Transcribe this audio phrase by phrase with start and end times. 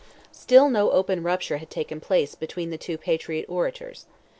[0.31, 4.07] Still no open rupture had taken place between the two Patriot orators.